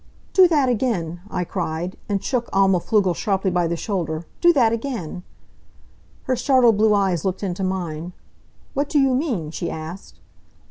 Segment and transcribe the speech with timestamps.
[0.33, 4.25] "Do that again!" I cried, and shook Alma Pflugel sharply by the shoulder.
[4.41, 5.21] "Do that again!"
[6.23, 8.13] Her startled blue eyes looked into mine.
[8.73, 10.19] "What do you mean?" she asked.